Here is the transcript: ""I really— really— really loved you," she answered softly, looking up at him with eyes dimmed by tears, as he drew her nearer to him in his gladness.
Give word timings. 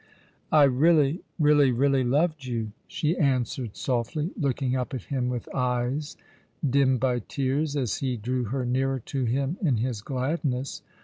""I 0.51 0.63
really— 0.63 1.21
really— 1.39 1.71
really 1.71 2.03
loved 2.03 2.43
you," 2.45 2.71
she 2.87 3.15
answered 3.17 3.77
softly, 3.77 4.31
looking 4.35 4.75
up 4.75 4.95
at 4.95 5.03
him 5.03 5.29
with 5.29 5.47
eyes 5.53 6.17
dimmed 6.67 6.99
by 6.99 7.19
tears, 7.19 7.75
as 7.77 7.97
he 7.97 8.17
drew 8.17 8.45
her 8.45 8.65
nearer 8.65 8.97
to 8.97 9.25
him 9.25 9.57
in 9.61 9.77
his 9.77 10.01
gladness. 10.01 10.81